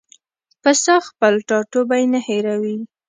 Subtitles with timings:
[0.61, 2.77] پسه خپل ټاټوبی نه هېروي.